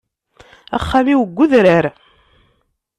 Axxam-iw 0.77 1.19
deg 1.27 1.37
udrar. 1.43 1.85